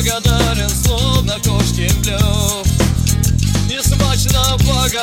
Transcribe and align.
благодарен, 0.00 0.68
словно 0.70 1.34
кошкин 1.44 2.02
клев. 2.02 2.66
И 3.68 3.78
смачно 3.82 4.56
благодарен. 4.64 4.99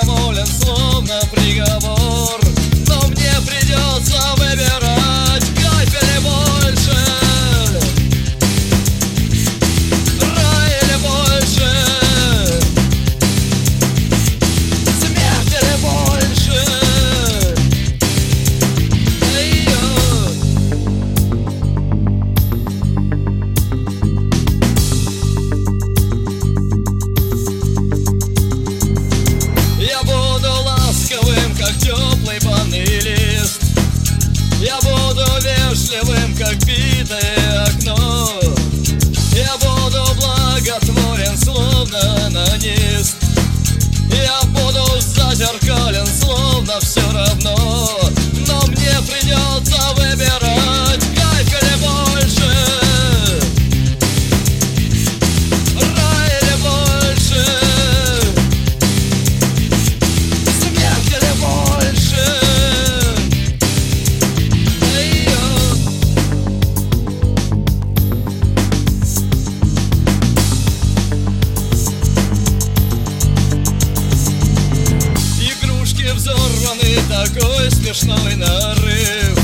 смешной 77.78 78.36
нарыв. 78.36 79.40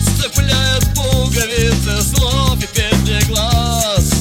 Сцепляют 0.00 0.84
пуговицы 0.94 2.02
с 2.02 2.18
лоб 2.18 2.58
и 2.58 2.66
петли 2.66 3.20
глаз. 3.28 4.12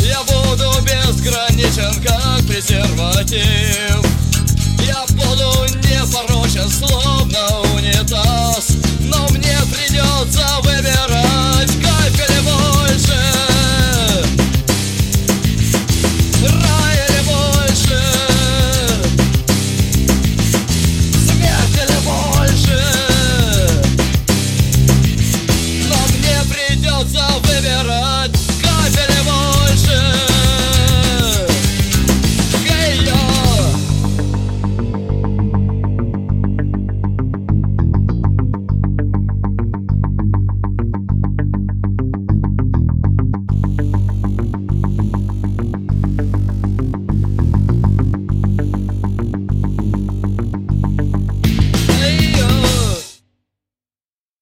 Я 0.00 0.22
буду 0.24 0.70
безграничен, 0.82 2.02
как 2.02 2.46
презерватив. 2.46 4.04
Я 4.86 5.04
буду 5.10 5.66
непорочен, 5.88 6.68
словно 6.68 7.60
унитаз. 7.74 8.23